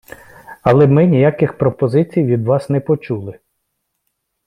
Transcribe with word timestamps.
Але 0.63 0.87
ми 0.87 1.05
ніяких 1.07 1.57
пропозицій 1.57 2.23
від 2.23 2.45
вас 2.45 2.69
не 2.69 2.79
почули. 2.79 3.39